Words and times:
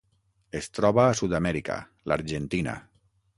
Es 0.59 0.69
troba 0.77 1.03
a 1.09 1.17
Sud-amèrica: 1.19 1.77
l'Argentina. 2.13 2.75